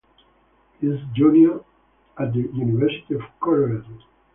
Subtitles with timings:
[0.79, 1.59] He is a junior
[2.17, 3.99] at the University of Colorado.